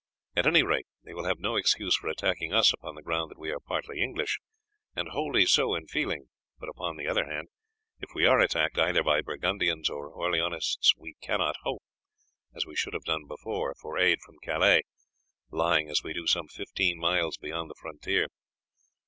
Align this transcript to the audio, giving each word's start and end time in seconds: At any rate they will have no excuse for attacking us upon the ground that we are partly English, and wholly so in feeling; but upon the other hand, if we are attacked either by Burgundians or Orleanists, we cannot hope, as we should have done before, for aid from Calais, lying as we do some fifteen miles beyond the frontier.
At 0.35 0.47
any 0.47 0.63
rate 0.63 0.87
they 1.03 1.13
will 1.13 1.25
have 1.25 1.37
no 1.37 1.55
excuse 1.57 1.95
for 1.95 2.07
attacking 2.07 2.51
us 2.51 2.73
upon 2.73 2.95
the 2.95 3.03
ground 3.03 3.29
that 3.29 3.37
we 3.37 3.51
are 3.51 3.59
partly 3.59 4.01
English, 4.01 4.39
and 4.95 5.09
wholly 5.09 5.45
so 5.45 5.75
in 5.75 5.85
feeling; 5.85 6.27
but 6.57 6.69
upon 6.69 6.97
the 6.97 7.05
other 7.05 7.25
hand, 7.25 7.49
if 7.99 8.09
we 8.15 8.25
are 8.25 8.39
attacked 8.39 8.79
either 8.79 9.03
by 9.03 9.21
Burgundians 9.21 9.91
or 9.91 10.11
Orleanists, 10.11 10.93
we 10.97 11.17
cannot 11.21 11.57
hope, 11.61 11.83
as 12.55 12.65
we 12.65 12.75
should 12.75 12.95
have 12.95 13.03
done 13.05 13.27
before, 13.27 13.75
for 13.79 13.99
aid 13.99 14.17
from 14.25 14.37
Calais, 14.41 14.81
lying 15.51 15.87
as 15.87 16.01
we 16.01 16.13
do 16.13 16.25
some 16.25 16.47
fifteen 16.47 16.97
miles 16.97 17.37
beyond 17.37 17.69
the 17.69 17.75
frontier. 17.79 18.25